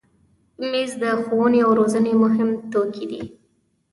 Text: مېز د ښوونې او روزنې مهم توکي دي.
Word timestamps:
مېز 0.69 0.91
د 1.01 1.03
ښوونې 1.23 1.59
او 1.65 1.71
روزنې 1.79 2.13
مهم 2.23 2.49
توکي 2.71 3.05
دي. 3.11 3.21